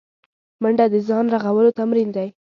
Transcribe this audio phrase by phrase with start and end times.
[0.61, 2.27] منډه د ځان رغولو تمرین دی